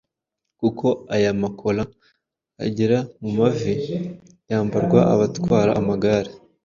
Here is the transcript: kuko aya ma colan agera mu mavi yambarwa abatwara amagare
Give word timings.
kuko 0.59 0.87
aya 1.15 1.31
ma 1.41 1.49
colan 1.59 1.91
agera 2.65 2.97
mu 3.21 3.29
mavi 3.37 3.73
yambarwa 4.49 4.99
abatwara 5.13 5.71
amagare 5.81 6.31